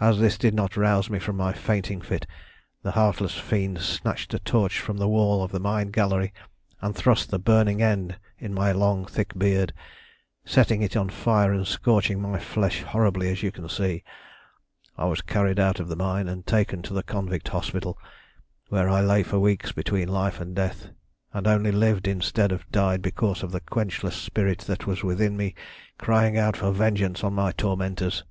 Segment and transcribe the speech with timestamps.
[0.00, 2.24] "As this did not rouse me from my fainting fit,
[2.84, 6.32] the heartless fiend snatched a torch from the wall of the mine gallery
[6.80, 9.72] and thrust the burning end in my long thick beard,
[10.44, 14.04] setting it on fire and scorching my flesh horribly, as you can see.
[14.96, 17.98] I was carried out of the mine and taken to the convict hospital,
[18.68, 20.90] where I lay for weeks between life and death,
[21.32, 25.56] and only lived instead of died because of the quenchless spirit that was within me
[25.98, 28.22] crying out for vengeance on my tormentors.